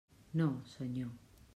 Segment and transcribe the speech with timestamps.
[0.33, 1.11] No, senyor.